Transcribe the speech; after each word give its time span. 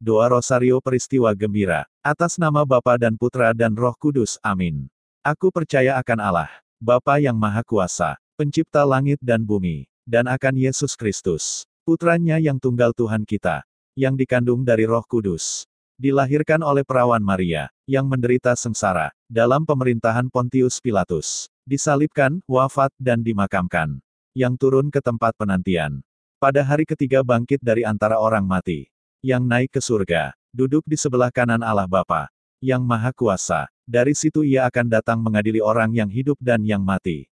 Doa 0.00 0.32
Rosario 0.32 0.80
Peristiwa 0.80 1.28
Gembira. 1.36 1.84
Atas 2.00 2.40
nama 2.40 2.64
Bapa 2.64 2.96
dan 2.96 3.20
Putra 3.20 3.52
dan 3.52 3.76
Roh 3.76 3.92
Kudus. 3.92 4.40
Amin. 4.40 4.88
Aku 5.20 5.52
percaya 5.52 6.00
akan 6.00 6.16
Allah, 6.24 6.48
Bapa 6.80 7.20
yang 7.20 7.36
Maha 7.36 7.60
Kuasa, 7.60 8.16
pencipta 8.32 8.80
langit 8.88 9.20
dan 9.20 9.44
bumi, 9.44 9.84
dan 10.08 10.24
akan 10.24 10.56
Yesus 10.56 10.96
Kristus, 10.96 11.68
putranya 11.84 12.40
yang 12.40 12.56
tunggal 12.56 12.96
Tuhan 12.96 13.28
kita, 13.28 13.60
yang 13.92 14.16
dikandung 14.16 14.64
dari 14.64 14.88
roh 14.88 15.04
kudus. 15.04 15.68
Dilahirkan 16.00 16.64
oleh 16.64 16.80
perawan 16.80 17.20
Maria, 17.20 17.68
yang 17.84 18.08
menderita 18.08 18.56
sengsara, 18.56 19.12
dalam 19.28 19.68
pemerintahan 19.68 20.32
Pontius 20.32 20.80
Pilatus. 20.80 21.52
Disalibkan, 21.68 22.40
wafat, 22.48 22.88
dan 22.96 23.20
dimakamkan. 23.20 24.00
Yang 24.32 24.64
turun 24.64 24.88
ke 24.88 25.04
tempat 25.04 25.36
penantian. 25.36 26.00
Pada 26.40 26.64
hari 26.64 26.88
ketiga 26.88 27.20
bangkit 27.20 27.60
dari 27.60 27.84
antara 27.84 28.16
orang 28.16 28.48
mati. 28.48 28.88
Yang 29.20 29.42
naik 29.44 29.70
ke 29.76 29.80
surga, 29.84 30.32
duduk 30.48 30.80
di 30.88 30.96
sebelah 30.96 31.28
kanan 31.28 31.60
Allah 31.60 31.84
Bapa, 31.84 32.32
yang 32.60 32.80
Maha 32.80 33.12
Kuasa. 33.12 33.68
Dari 33.84 34.16
situ 34.16 34.40
ia 34.40 34.64
akan 34.64 34.86
datang 34.88 35.20
mengadili 35.20 35.60
orang 35.60 35.92
yang 35.92 36.08
hidup 36.08 36.40
dan 36.40 36.64
yang 36.64 36.80
mati. 36.80 37.28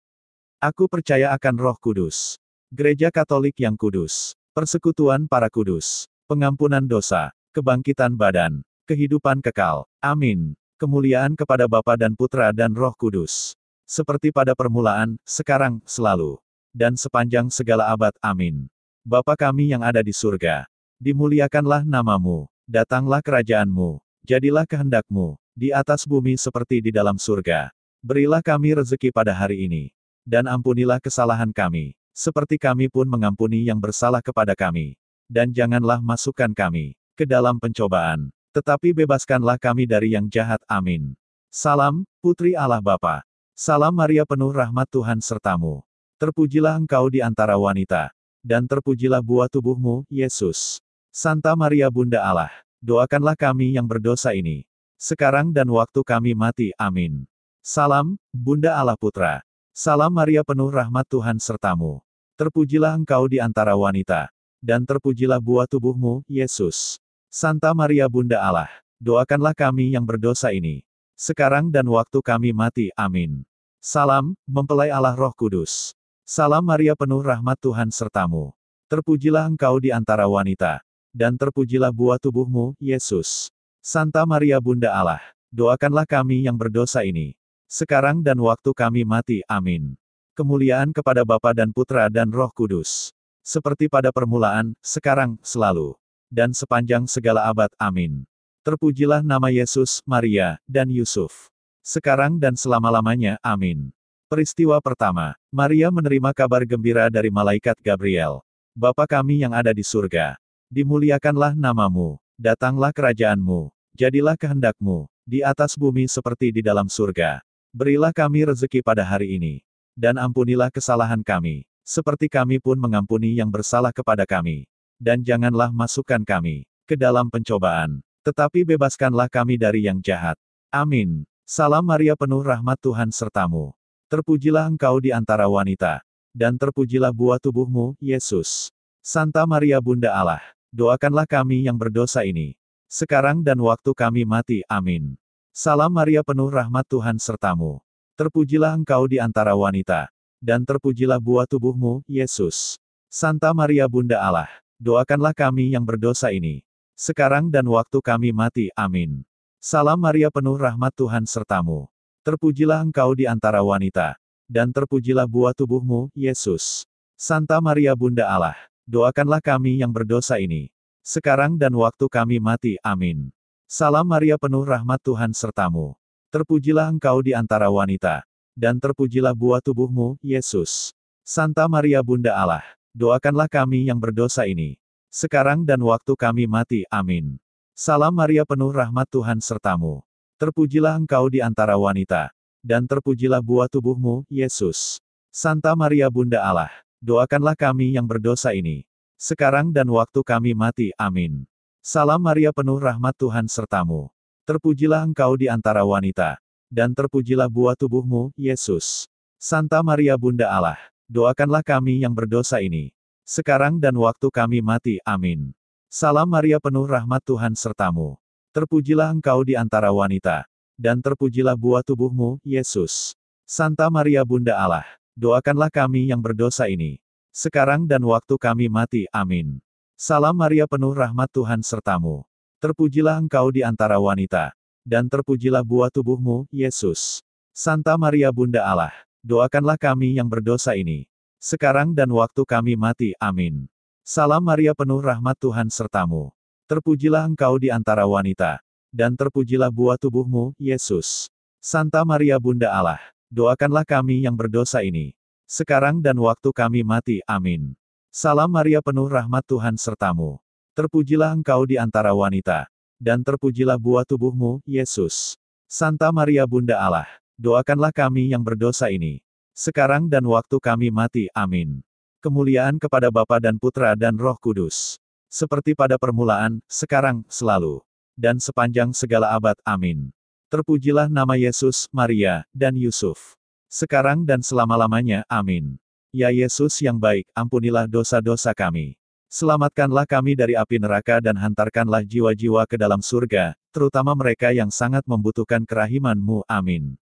Aku 0.58 0.90
percaya 0.90 1.30
akan 1.30 1.54
Roh 1.54 1.78
Kudus, 1.78 2.42
Gereja 2.74 3.14
Katolik 3.14 3.54
yang 3.62 3.78
kudus, 3.78 4.34
persekutuan 4.50 5.30
para 5.30 5.46
kudus, 5.46 6.10
pengampunan 6.26 6.82
dosa, 6.82 7.30
kebangkitan 7.54 8.18
badan, 8.18 8.66
kehidupan 8.90 9.38
kekal. 9.38 9.86
Amin. 10.02 10.58
Kemuliaan 10.74 11.38
kepada 11.38 11.70
Bapa 11.70 11.94
dan 11.94 12.18
Putra 12.18 12.50
dan 12.50 12.74
Roh 12.74 12.92
Kudus. 12.98 13.54
Seperti 13.86 14.34
pada 14.34 14.58
permulaan, 14.58 15.14
sekarang, 15.22 15.78
selalu. 15.86 16.42
Dan 16.74 16.98
sepanjang 16.98 17.46
segala 17.48 17.88
abad. 17.94 18.12
Amin. 18.18 18.66
Bapa 19.06 19.38
kami 19.38 19.70
yang 19.70 19.86
ada 19.86 20.02
di 20.02 20.10
surga. 20.10 20.66
Dimuliakanlah 20.96 21.84
namamu. 21.84 22.48
Datanglah 22.64 23.20
kerajaanmu. 23.20 24.00
Jadilah 24.24 24.64
kehendakmu. 24.64 25.36
Di 25.52 25.72
atas 25.72 26.08
bumi 26.08 26.36
seperti 26.40 26.80
di 26.80 26.90
dalam 26.92 27.20
surga. 27.20 27.72
Berilah 28.00 28.40
kami 28.40 28.76
rezeki 28.80 29.12
pada 29.12 29.36
hari 29.36 29.68
ini. 29.68 29.84
Dan 30.26 30.48
ampunilah 30.50 30.98
kesalahan 30.98 31.54
kami 31.54 31.94
seperti 32.16 32.56
kami 32.56 32.88
pun 32.88 33.04
mengampuni 33.04 33.68
yang 33.68 33.76
bersalah 33.76 34.24
kepada 34.24 34.56
kami. 34.56 34.96
Dan 35.28 35.52
janganlah 35.52 36.00
masukkan 36.00 36.48
kami 36.56 36.96
ke 37.12 37.28
dalam 37.28 37.60
pencobaan, 37.60 38.32
tetapi 38.56 38.96
bebaskanlah 38.96 39.60
kami 39.60 39.84
dari 39.84 40.16
yang 40.16 40.24
jahat. 40.32 40.64
Amin. 40.64 41.12
Salam, 41.52 42.08
Putri 42.24 42.56
Allah 42.56 42.80
Bapa. 42.80 43.20
Salam 43.52 43.92
Maria 43.92 44.24
penuh 44.24 44.48
rahmat 44.48 44.88
Tuhan 44.88 45.20
sertamu. 45.20 45.84
Terpujilah 46.16 46.80
engkau 46.80 47.12
di 47.12 47.20
antara 47.20 47.60
wanita, 47.60 48.08
dan 48.40 48.64
terpujilah 48.64 49.20
buah 49.20 49.52
tubuhmu, 49.52 50.08
Yesus. 50.08 50.80
Santa 51.16 51.56
Maria 51.56 51.88
Bunda 51.88 52.20
Allah, 52.20 52.52
doakanlah 52.84 53.32
kami 53.32 53.72
yang 53.72 53.88
berdosa 53.88 54.36
ini, 54.36 54.68
sekarang 55.00 55.48
dan 55.48 55.64
waktu 55.64 56.04
kami 56.04 56.36
mati. 56.36 56.76
Amin. 56.76 57.24
Salam, 57.64 58.20
Bunda 58.36 58.76
Allah 58.76 59.00
Putra. 59.00 59.40
Salam 59.72 60.12
Maria 60.12 60.44
penuh 60.44 60.68
rahmat 60.68 61.08
Tuhan 61.08 61.40
sertamu. 61.40 62.04
Terpujilah 62.36 62.92
engkau 62.92 63.32
di 63.32 63.40
antara 63.40 63.72
wanita, 63.72 64.28
dan 64.60 64.84
terpujilah 64.84 65.40
buah 65.40 65.64
tubuhmu, 65.64 66.20
Yesus. 66.28 67.00
Santa 67.32 67.72
Maria 67.72 68.12
Bunda 68.12 68.36
Allah, 68.36 68.68
doakanlah 69.00 69.56
kami 69.56 69.96
yang 69.96 70.04
berdosa 70.04 70.52
ini, 70.52 70.84
sekarang 71.16 71.72
dan 71.72 71.88
waktu 71.88 72.20
kami 72.20 72.52
mati. 72.52 72.92
Amin. 72.92 73.40
Salam, 73.80 74.36
mempelai 74.44 74.92
Allah 74.92 75.16
Roh 75.16 75.32
Kudus. 75.32 75.96
Salam 76.28 76.60
Maria 76.60 76.92
penuh 76.92 77.24
rahmat 77.24 77.56
Tuhan 77.56 77.88
sertamu. 77.88 78.52
Terpujilah 78.92 79.48
engkau 79.48 79.80
di 79.80 79.90
antara 79.90 80.30
wanita, 80.30 80.85
dan 81.16 81.40
terpujilah 81.40 81.88
buah 81.88 82.20
tubuhmu, 82.20 82.76
Yesus. 82.76 83.48
Santa 83.80 84.28
Maria 84.28 84.60
Bunda 84.60 84.92
Allah, 84.92 85.24
doakanlah 85.48 86.04
kami 86.04 86.44
yang 86.44 86.60
berdosa 86.60 87.00
ini, 87.08 87.32
sekarang 87.64 88.20
dan 88.20 88.36
waktu 88.36 88.70
kami 88.76 89.08
mati. 89.08 89.40
Amin. 89.48 89.96
Kemuliaan 90.36 90.92
kepada 90.92 91.24
Bapa 91.24 91.56
dan 91.56 91.72
Putra 91.72 92.12
dan 92.12 92.28
Roh 92.28 92.52
Kudus. 92.52 93.16
Seperti 93.40 93.88
pada 93.88 94.12
permulaan, 94.12 94.76
sekarang, 94.84 95.40
selalu. 95.40 95.96
Dan 96.28 96.52
sepanjang 96.52 97.08
segala 97.08 97.48
abad. 97.48 97.72
Amin. 97.80 98.28
Terpujilah 98.66 99.22
nama 99.22 99.48
Yesus, 99.48 100.02
Maria, 100.04 100.58
dan 100.66 100.92
Yusuf. 100.92 101.48
Sekarang 101.80 102.36
dan 102.36 102.58
selama-lamanya. 102.58 103.38
Amin. 103.40 103.94
Peristiwa 104.26 104.82
pertama, 104.82 105.38
Maria 105.54 105.86
menerima 105.88 106.34
kabar 106.34 106.66
gembira 106.66 107.06
dari 107.06 107.30
malaikat 107.30 107.78
Gabriel. 107.78 108.42
Bapa 108.74 109.06
kami 109.06 109.46
yang 109.46 109.54
ada 109.54 109.70
di 109.70 109.86
surga. 109.86 110.34
Dimuliakanlah 110.72 111.54
namamu. 111.54 112.18
Datanglah 112.36 112.90
kerajaanmu. 112.90 113.72
Jadilah 113.94 114.34
kehendakmu. 114.34 115.06
Di 115.26 115.42
atas 115.42 115.74
bumi 115.74 116.06
seperti 116.06 116.50
di 116.54 116.62
dalam 116.62 116.86
surga. 116.90 117.42
Berilah 117.70 118.14
kami 118.14 118.48
rezeki 118.48 118.80
pada 118.82 119.02
hari 119.02 119.36
ini 119.36 119.66
dan 119.96 120.20
ampunilah 120.20 120.68
kesalahan 120.68 121.24
kami, 121.24 121.64
seperti 121.80 122.28
kami 122.28 122.60
pun 122.60 122.76
mengampuni 122.76 123.40
yang 123.40 123.48
bersalah 123.48 123.90
kepada 123.90 124.28
kami. 124.28 124.68
Dan 125.00 125.24
janganlah 125.24 125.72
masukkan 125.72 126.20
kami 126.24 126.68
ke 126.88 126.96
dalam 126.96 127.28
pencobaan, 127.28 128.00
tetapi 128.24 128.64
bebaskanlah 128.64 129.28
kami 129.28 129.60
dari 129.60 129.88
yang 129.88 130.00
jahat. 130.00 130.36
Amin. 130.72 131.24
Salam 131.44 131.84
Maria 131.84 132.16
penuh 132.16 132.40
rahmat 132.40 132.80
Tuhan 132.80 133.12
sertamu. 133.12 133.76
Terpujilah 134.08 134.68
engkau 134.68 134.96
di 135.02 135.12
antara 135.12 135.44
wanita, 135.52 136.00
dan 136.32 136.56
terpujilah 136.56 137.12
buah 137.12 137.36
tubuhmu, 137.36 137.92
Yesus. 138.00 138.72
Santa 139.04 139.44
Maria 139.44 139.78
Bunda 139.84 140.16
Allah, 140.16 140.42
doakanlah 140.74 141.26
kami 141.28 141.66
yang 141.66 141.76
berdosa 141.78 142.22
ini, 142.22 142.58
sekarang 142.86 143.42
dan 143.42 143.58
waktu 143.58 143.90
kami 143.92 144.22
mati. 144.22 144.62
Amin. 144.70 145.18
Salam 145.50 145.90
Maria 145.90 146.20
penuh 146.22 146.46
rahmat 146.52 146.86
Tuhan 146.86 147.16
sertamu. 147.18 147.82
Terpujilah 148.16 148.72
engkau 148.76 149.04
di 149.08 149.20
antara 149.20 149.52
wanita, 149.52 150.08
dan 150.40 150.64
terpujilah 150.64 151.20
buah 151.20 151.44
tubuhmu, 151.44 152.00
Yesus. 152.08 152.80
Santa 153.12 153.52
Maria 153.52 153.88
Bunda 153.88 154.20
Allah, 154.20 154.48
doakanlah 154.80 155.32
kami 155.32 155.72
yang 155.72 155.84
berdosa 155.84 156.32
ini, 156.32 156.64
sekarang 156.96 157.48
dan 157.48 157.64
waktu 157.68 158.00
kami 158.00 158.32
mati. 158.32 158.72
Amin. 158.72 159.24
Salam 159.60 159.98
Maria 159.98 160.28
penuh 160.32 160.56
rahmat 160.56 160.92
Tuhan 160.94 161.24
sertamu. 161.26 161.88
Terpujilah 162.24 162.80
engkau 162.84 163.12
di 163.16 163.24
antara 163.24 163.60
wanita, 163.64 164.16
dan 164.46 164.70
terpujilah 164.70 165.26
buah 165.26 165.52
tubuhmu, 165.52 166.08
Yesus. 166.14 166.86
Santa 167.16 167.58
Maria 167.64 167.96
Bunda 167.96 168.28
Allah, 168.28 168.56
doakanlah 168.86 169.42
kami 169.42 169.82
yang 169.82 169.90
berdosa 169.90 170.38
ini, 170.38 170.70
sekarang 171.02 171.58
dan 171.58 171.74
waktu 171.74 172.06
kami 172.06 172.38
mati. 172.38 172.78
Amin. 172.80 173.34
Salam 173.66 174.06
Maria 174.06 174.38
penuh 174.38 174.62
rahmat 174.62 175.02
Tuhan 175.02 175.34
sertamu. 175.34 175.98
Terpujilah 176.30 176.86
engkau 176.86 177.18
di 177.18 177.34
antara 177.34 177.66
wanita, 177.66 178.22
dan 178.54 178.78
terpujilah 178.78 179.34
buah 179.34 179.58
tubuhmu, 179.58 180.18
Yesus. 180.22 180.94
Santa 181.26 181.66
Maria 181.66 181.98
Bunda 182.06 182.38
Allah, 182.38 182.62
doakanlah 182.94 183.50
kami 183.50 183.90
yang 183.90 183.98
berdosa 183.98 184.46
ini, 184.46 184.78
sekarang 185.10 185.66
dan 185.66 185.82
waktu 185.82 186.14
kami 186.14 186.46
mati. 186.46 186.86
Amin. 186.86 187.42
Salam 187.74 188.14
Maria 188.14 188.46
penuh 188.46 188.70
rahmat 188.70 189.10
Tuhan 189.10 189.42
sertamu. 189.42 190.06
Terpujilah 190.38 190.94
engkau 190.94 191.26
di 191.26 191.42
antara 191.42 191.74
wanita, 191.74 192.30
dan 192.62 192.86
terpujilah 192.86 193.42
buah 193.42 193.66
tubuhmu, 193.66 194.22
Yesus. 194.30 195.02
Santa 195.34 195.74
Maria 195.74 196.06
Bunda 196.06 196.40
Allah, 196.40 196.70
doakanlah 197.00 197.56
kami 197.56 197.96
yang 197.96 198.04
berdosa 198.04 198.52
ini, 198.52 198.84
sekarang 199.16 199.72
dan 199.72 199.88
waktu 199.88 200.20
kami 200.20 200.52
mati. 200.52 200.92
Amin. 201.00 201.48
Salam 201.80 202.18
Maria 202.18 202.52
penuh 202.52 202.76
rahmat 202.76 203.14
Tuhan 203.16 203.46
sertamu. 203.48 204.12
Terpujilah 204.46 205.02
engkau 205.02 205.34
di 205.34 205.50
antara 205.50 205.82
wanita, 205.82 206.38
dan 206.70 206.94
terpujilah 206.94 207.50
buah 207.50 207.74
tubuhmu, 207.74 208.30
Yesus. 208.34 209.06
Santa 209.38 209.82
Maria 209.82 210.14
Bunda 210.18 210.50
Allah, 210.50 210.78
doakanlah 211.06 211.62
kami 211.62 212.02
yang 212.02 212.14
berdosa 212.14 212.58
ini, 212.58 212.94
sekarang 213.26 213.78
dan 213.78 213.94
waktu 213.98 214.26
kami 214.30 214.62
mati. 214.62 215.02
Amin. 215.02 215.50
Salam 215.86 216.26
Maria 216.26 216.58
penuh 216.58 216.86
rahmat 216.86 217.22
Tuhan 217.22 217.54
sertamu. 217.54 218.18
Terpujilah 218.50 219.10
engkau 219.12 219.42
di 219.46 219.54
antara 219.54 219.90
wanita, 219.94 220.46
dan 220.74 221.00
terpujilah 221.00 221.56
buah 221.56 221.82
tubuhmu, 221.86 222.38
Yesus. 222.44 223.16
Santa 223.46 223.86
Maria 223.88 224.26
Bunda 224.26 224.58
Allah, 224.58 224.86
doakanlah 225.16 225.72
kami 225.72 226.12
yang 226.12 226.20
berdosa 226.20 226.68
ini, 226.68 227.00
sekarang 227.32 227.88
dan 227.88 228.04
waktu 228.04 228.36
kami 228.36 228.68
mati. 228.68 229.08
Amin. 229.10 229.58
Salam 229.96 230.36
Maria 230.36 230.68
penuh 230.68 230.92
rahmat 230.92 231.32
Tuhan 231.32 231.64
sertamu. 231.64 232.28
Terpujilah 232.60 233.16
engkau 233.16 233.48
di 233.48 233.64
antara 233.64 233.96
wanita, 233.96 234.52
dan 234.84 235.08
terpujilah 235.08 235.64
buah 235.64 235.88
tubuhmu, 235.88 236.44
Yesus. 236.52 237.24
Santa 237.56 237.96
Maria 237.96 238.28
Bunda 238.28 238.60
Allah, 238.68 238.92
doakanlah 239.24 239.80
kami 239.80 240.20
yang 240.20 240.28
berdosa 240.28 240.76
ini, 240.76 241.08
sekarang 241.40 241.96
dan 241.96 242.12
waktu 242.12 242.44
kami 242.44 242.76
mati. 242.76 243.16
Amin. 243.16 243.64
Salam 244.04 244.44
Maria 244.44 244.76
penuh 244.76 245.00
rahmat 245.00 245.40
Tuhan 245.40 245.72
sertamu. 245.72 246.30
Terpujilah 246.68 247.24
engkau 247.24 247.56
di 247.56 247.72
antara 247.72 248.04
wanita, 248.04 248.60
dan 248.92 249.16
terpujilah 249.16 249.72
buah 249.72 249.96
tubuhmu, 249.96 250.52
Yesus. 250.60 251.32
Santa 251.58 252.04
Maria 252.04 252.36
Bunda 252.36 252.68
Allah, 252.70 253.00
doakanlah 253.36 253.84
kami 253.84 254.24
yang 254.24 254.32
berdosa 254.32 254.80
ini, 254.80 255.12
sekarang 255.44 256.00
dan 256.00 256.16
waktu 256.16 256.48
kami 256.56 256.80
mati. 256.80 257.20
Amin. 257.28 257.76
Salam 258.08 258.48
Maria 258.48 258.80
penuh 258.80 259.04
rahmat 259.04 259.44
Tuhan 259.44 259.76
sertamu. 259.76 260.40
Terpujilah 260.72 261.36
engkau 261.36 261.68
di 261.68 261.76
antara 261.76 262.16
wanita, 262.16 262.64
dan 262.96 263.20
terpujilah 263.20 263.76
buah 263.76 264.08
tubuhmu, 264.08 264.64
Yesus. 264.64 265.36
Santa 265.68 266.08
Maria 266.08 266.48
Bunda 266.48 266.80
Allah, 266.80 267.04
doakanlah 267.36 267.92
kami 267.92 268.32
yang 268.32 268.40
berdosa 268.40 268.88
ini, 268.88 269.20
sekarang 269.52 270.08
dan 270.08 270.24
waktu 270.24 270.56
kami 270.56 270.88
mati. 270.88 271.28
Amin. 271.36 271.84
Kemuliaan 272.24 272.80
kepada 272.80 273.12
Bapa 273.12 273.36
dan 273.36 273.60
Putra 273.60 273.92
dan 273.92 274.16
Roh 274.16 274.40
Kudus. 274.40 274.96
Seperti 275.28 275.76
pada 275.76 276.00
permulaan, 276.00 276.64
sekarang, 276.64 277.20
selalu. 277.28 277.84
Dan 278.16 278.40
sepanjang 278.40 278.96
segala 278.96 279.36
abad. 279.36 279.60
Amin. 279.68 280.15
Terpujilah 280.56 281.12
nama 281.12 281.36
Yesus, 281.36 281.84
Maria, 281.92 282.40
dan 282.48 282.72
Yusuf. 282.80 283.36
Sekarang 283.68 284.24
dan 284.24 284.40
selama-lamanya. 284.40 285.20
Amin. 285.28 285.76
Ya 286.16 286.32
Yesus 286.32 286.80
yang 286.80 286.96
baik, 286.96 287.28
ampunilah 287.36 287.84
dosa-dosa 287.84 288.56
kami. 288.56 288.96
Selamatkanlah 289.28 290.08
kami 290.08 290.32
dari 290.32 290.56
api 290.56 290.80
neraka 290.80 291.20
dan 291.20 291.36
hantarkanlah 291.36 292.00
jiwa-jiwa 292.08 292.64
ke 292.64 292.80
dalam 292.80 293.04
surga, 293.04 293.52
terutama 293.68 294.16
mereka 294.16 294.48
yang 294.48 294.72
sangat 294.72 295.04
membutuhkan 295.04 295.60
kerahiman-Mu. 295.68 296.40
Amin. 296.48 296.96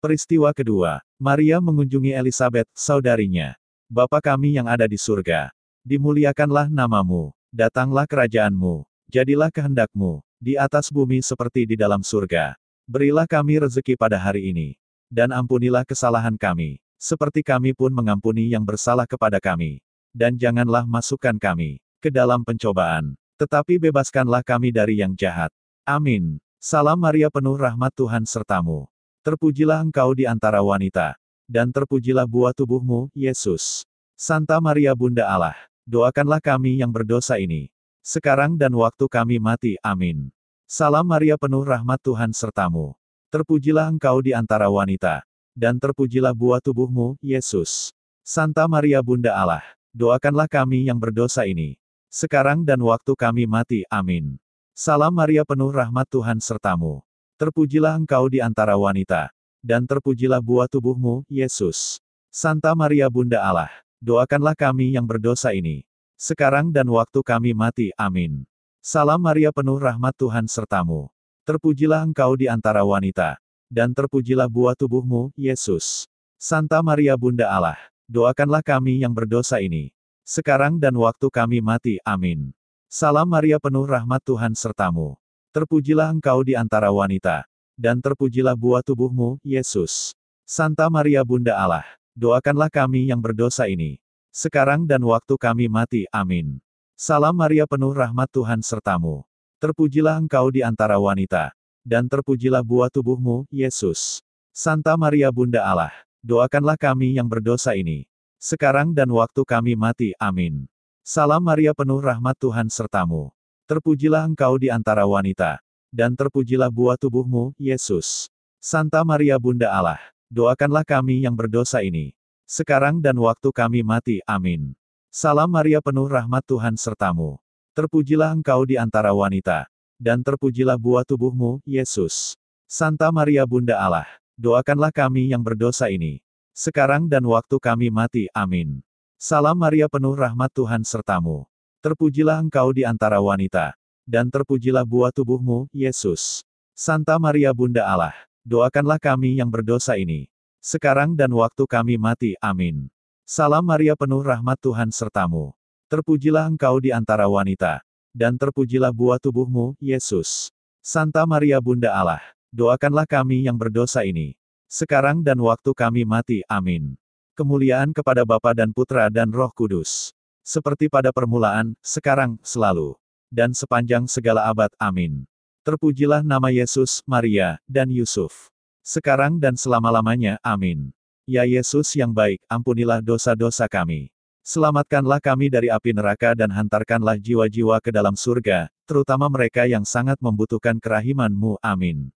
Peristiwa 0.00 0.48
kedua, 0.56 1.04
Maria 1.20 1.60
mengunjungi 1.60 2.16
Elizabeth, 2.16 2.72
saudarinya. 2.72 3.52
Bapa 3.84 4.16
kami 4.24 4.56
yang 4.56 4.64
ada 4.64 4.88
di 4.88 4.96
surga, 4.96 5.52
dimuliakanlah 5.84 6.72
namamu, 6.72 7.36
datanglah 7.52 8.08
kerajaanmu, 8.08 8.88
jadilah 9.12 9.52
kehendakmu, 9.52 10.24
di 10.40 10.56
atas 10.56 10.88
bumi 10.88 11.20
seperti 11.20 11.68
di 11.68 11.76
dalam 11.76 12.00
surga. 12.00 12.56
Berilah 12.88 13.28
kami 13.28 13.60
rezeki 13.60 14.00
pada 14.00 14.16
hari 14.16 14.48
ini, 14.48 14.72
dan 15.12 15.28
ampunilah 15.28 15.84
kesalahan 15.84 16.40
kami, 16.40 16.80
seperti 16.96 17.44
kami 17.44 17.76
pun 17.76 17.92
mengampuni 17.92 18.48
yang 18.48 18.64
bersalah 18.64 19.04
kepada 19.04 19.36
kami. 19.36 19.84
Dan 20.08 20.40
janganlah 20.40 20.88
masukkan 20.88 21.36
kami 21.36 21.84
ke 22.00 22.08
dalam 22.08 22.40
pencobaan, 22.40 23.12
tetapi 23.36 23.76
bebaskanlah 23.76 24.40
kami 24.40 24.72
dari 24.72 25.04
yang 25.04 25.12
jahat. 25.12 25.52
Amin. 25.84 26.40
Salam 26.56 26.96
Maria 26.96 27.28
penuh 27.28 27.60
rahmat 27.60 27.92
Tuhan 27.92 28.24
sertamu. 28.24 28.88
Terpujilah 29.20 29.84
engkau 29.84 30.16
di 30.16 30.24
antara 30.24 30.64
wanita, 30.64 31.20
dan 31.44 31.68
terpujilah 31.68 32.24
buah 32.24 32.56
tubuhmu, 32.56 33.12
Yesus. 33.12 33.84
Santa 34.16 34.64
Maria 34.64 34.96
Bunda 34.96 35.28
Allah, 35.28 35.60
doakanlah 35.84 36.40
kami 36.40 36.80
yang 36.80 36.88
berdosa 36.88 37.36
ini, 37.36 37.68
sekarang 38.00 38.56
dan 38.56 38.72
waktu 38.72 39.04
kami 39.12 39.36
mati. 39.36 39.76
Amin. 39.84 40.32
Salam 40.68 41.08
Maria 41.08 41.40
penuh 41.40 41.64
rahmat 41.64 41.96
Tuhan 42.04 42.28
sertamu. 42.28 42.92
Terpujilah 43.32 43.88
engkau 43.88 44.20
di 44.20 44.36
antara 44.36 44.68
wanita, 44.68 45.24
dan 45.56 45.80
terpujilah 45.80 46.36
buah 46.36 46.60
tubuhmu, 46.60 47.16
Yesus. 47.24 47.88
Santa 48.20 48.68
Maria 48.68 49.00
Bunda 49.00 49.32
Allah, 49.32 49.64
doakanlah 49.96 50.44
kami 50.44 50.92
yang 50.92 51.00
berdosa 51.00 51.48
ini, 51.48 51.80
sekarang 52.12 52.68
dan 52.68 52.84
waktu 52.84 53.16
kami 53.16 53.48
mati. 53.48 53.88
Amin. 53.88 54.36
Salam 54.76 55.16
Maria 55.16 55.40
penuh 55.40 55.72
rahmat 55.72 56.04
Tuhan 56.04 56.36
sertamu. 56.36 57.00
Terpujilah 57.40 57.96
engkau 57.96 58.28
di 58.28 58.44
antara 58.44 58.76
wanita, 58.76 59.32
dan 59.64 59.88
terpujilah 59.88 60.44
buah 60.44 60.68
tubuhmu, 60.68 61.24
Yesus. 61.32 61.96
Santa 62.28 62.76
Maria 62.76 63.08
Bunda 63.08 63.40
Allah, 63.40 63.72
doakanlah 64.04 64.52
kami 64.52 65.00
yang 65.00 65.08
berdosa 65.08 65.56
ini, 65.56 65.88
sekarang 66.20 66.68
dan 66.68 66.92
waktu 66.92 67.24
kami 67.24 67.56
mati. 67.56 67.88
Amin. 67.96 68.47
Salam 68.88 69.20
Maria 69.20 69.52
penuh 69.52 69.76
rahmat 69.76 70.16
Tuhan 70.16 70.48
sertamu. 70.48 71.12
Terpujilah 71.44 72.08
engkau 72.08 72.32
di 72.40 72.48
antara 72.48 72.80
wanita, 72.80 73.36
dan 73.68 73.92
terpujilah 73.92 74.48
buah 74.48 74.72
tubuhmu, 74.72 75.28
Yesus. 75.36 76.08
Santa 76.40 76.80
Maria 76.80 77.12
Bunda 77.12 77.52
Allah, 77.52 77.76
doakanlah 78.08 78.64
kami 78.64 79.04
yang 79.04 79.12
berdosa 79.12 79.60
ini, 79.60 79.92
sekarang 80.24 80.80
dan 80.80 80.96
waktu 80.96 81.28
kami 81.28 81.60
mati. 81.60 82.00
Amin. 82.00 82.56
Salam 82.88 83.28
Maria 83.28 83.60
penuh 83.60 83.84
rahmat 83.84 84.24
Tuhan 84.24 84.56
sertamu. 84.56 85.20
Terpujilah 85.52 86.08
engkau 86.08 86.40
di 86.40 86.56
antara 86.56 86.88
wanita, 86.88 87.44
dan 87.76 88.00
terpujilah 88.00 88.56
buah 88.56 88.80
tubuhmu, 88.80 89.36
Yesus. 89.44 90.16
Santa 90.48 90.88
Maria 90.88 91.20
Bunda 91.28 91.60
Allah, 91.60 91.84
doakanlah 92.16 92.72
kami 92.72 93.12
yang 93.12 93.20
berdosa 93.20 93.68
ini, 93.68 94.00
sekarang 94.32 94.88
dan 94.88 95.04
waktu 95.04 95.36
kami 95.36 95.68
mati. 95.68 96.08
Amin. 96.08 96.56
Salam 96.98 97.30
Maria 97.30 97.62
penuh 97.62 97.94
rahmat 97.94 98.26
Tuhan 98.26 98.58
sertamu. 98.58 99.22
Terpujilah 99.62 100.18
engkau 100.18 100.50
di 100.50 100.66
antara 100.66 100.98
wanita, 100.98 101.54
dan 101.86 102.10
terpujilah 102.10 102.58
buah 102.58 102.90
tubuhmu, 102.90 103.46
Yesus. 103.54 104.18
Santa 104.50 104.98
Maria 104.98 105.30
Bunda 105.30 105.62
Allah, 105.62 105.94
doakanlah 106.26 106.74
kami 106.74 107.14
yang 107.14 107.30
berdosa 107.30 107.78
ini, 107.78 108.10
sekarang 108.42 108.90
dan 108.90 109.06
waktu 109.14 109.46
kami 109.46 109.78
mati. 109.78 110.10
Amin. 110.18 110.66
Salam 111.06 111.38
Maria 111.38 111.70
penuh 111.70 112.02
rahmat 112.02 112.34
Tuhan 112.34 112.66
sertamu. 112.66 113.30
Terpujilah 113.70 114.26
engkau 114.26 114.58
di 114.58 114.66
antara 114.66 115.06
wanita, 115.06 115.62
dan 115.94 116.18
terpujilah 116.18 116.66
buah 116.66 116.98
tubuhmu, 116.98 117.54
Yesus. 117.62 118.26
Santa 118.58 119.06
Maria 119.06 119.38
Bunda 119.38 119.70
Allah, 119.70 120.02
doakanlah 120.34 120.82
kami 120.82 121.22
yang 121.22 121.38
berdosa 121.38 121.78
ini, 121.78 122.10
sekarang 122.42 122.98
dan 122.98 123.14
waktu 123.22 123.54
kami 123.54 123.86
mati. 123.86 124.18
Amin. 124.26 124.74
Salam 125.18 125.50
Maria 125.50 125.82
penuh 125.82 126.06
rahmat 126.06 126.46
Tuhan 126.46 126.78
sertamu. 126.78 127.42
Terpujilah 127.74 128.30
engkau 128.38 128.62
di 128.62 128.78
antara 128.78 129.10
wanita, 129.10 129.66
dan 129.98 130.22
terpujilah 130.22 130.78
buah 130.78 131.02
tubuhmu, 131.02 131.58
Yesus. 131.66 132.38
Santa 132.70 133.10
Maria 133.10 133.42
Bunda 133.42 133.82
Allah, 133.82 134.06
doakanlah 134.38 134.94
kami 134.94 135.34
yang 135.34 135.42
berdosa 135.42 135.90
ini, 135.90 136.22
sekarang 136.54 137.10
dan 137.10 137.26
waktu 137.26 137.58
kami 137.58 137.90
mati. 137.90 138.30
Amin. 138.30 138.78
Salam 139.18 139.58
Maria 139.58 139.90
penuh 139.90 140.14
rahmat 140.14 140.54
Tuhan 140.54 140.86
sertamu. 140.86 141.50
Terpujilah 141.82 142.38
engkau 142.38 142.70
di 142.70 142.86
antara 142.86 143.18
wanita, 143.18 143.74
dan 144.06 144.30
terpujilah 144.30 144.86
buah 144.86 145.10
tubuhmu, 145.10 145.66
Yesus. 145.74 146.46
Santa 146.78 147.18
Maria 147.18 147.50
Bunda 147.50 147.90
Allah, 147.90 148.14
doakanlah 148.46 149.02
kami 149.02 149.42
yang 149.42 149.50
berdosa 149.50 149.98
ini, 149.98 150.30
sekarang 150.62 151.18
dan 151.18 151.34
waktu 151.34 151.66
kami 151.66 151.98
mati. 151.98 152.38
Amin. 152.38 152.86
Salam 153.28 153.60
Maria 153.60 153.92
penuh 153.92 154.24
rahmat 154.24 154.56
Tuhan 154.56 154.88
sertamu. 154.88 155.52
Terpujilah 155.92 156.48
engkau 156.48 156.80
di 156.80 156.96
antara 156.96 157.28
wanita, 157.28 157.84
dan 158.16 158.40
terpujilah 158.40 158.88
buah 158.88 159.20
tubuhmu, 159.20 159.76
Yesus. 159.76 160.48
Santa 160.80 161.28
Maria 161.28 161.60
Bunda 161.60 161.92
Allah, 161.92 162.24
doakanlah 162.48 163.04
kami 163.04 163.44
yang 163.44 163.60
berdosa 163.60 164.00
ini, 164.08 164.32
sekarang 164.64 165.20
dan 165.20 165.36
waktu 165.44 165.76
kami 165.76 166.08
mati. 166.08 166.40
Amin. 166.48 166.96
Kemuliaan 167.36 167.92
kepada 167.92 168.24
Bapa 168.24 168.56
dan 168.56 168.72
Putra 168.72 169.12
dan 169.12 169.28
Roh 169.28 169.52
Kudus 169.52 170.16
seperti 170.48 170.88
pada 170.88 171.12
permulaan, 171.12 171.76
sekarang, 171.84 172.40
selalu, 172.40 172.96
dan 173.28 173.52
sepanjang 173.52 174.08
segala 174.08 174.48
abad. 174.48 174.72
Amin. 174.80 175.28
Terpujilah 175.68 176.24
nama 176.24 176.48
Yesus, 176.48 177.04
Maria, 177.04 177.60
dan 177.68 177.92
Yusuf. 177.92 178.48
Sekarang 178.80 179.36
dan 179.36 179.52
selama-lamanya. 179.52 180.40
Amin. 180.40 180.96
Ya 181.28 181.44
Yesus 181.44 181.92
yang 181.92 182.08
baik, 182.08 182.40
ampunilah 182.48 183.04
dosa-dosa 183.04 183.68
kami. 183.68 184.08
Selamatkanlah 184.40 185.20
kami 185.20 185.52
dari 185.52 185.68
api 185.68 185.92
neraka 185.92 186.32
dan 186.32 186.48
hantarkanlah 186.48 187.20
jiwa-jiwa 187.20 187.76
ke 187.84 187.92
dalam 187.92 188.16
surga, 188.16 188.72
terutama 188.88 189.28
mereka 189.28 189.68
yang 189.68 189.84
sangat 189.84 190.16
membutuhkan 190.24 190.80
kerahiman-Mu. 190.80 191.60
Amin. 191.60 192.08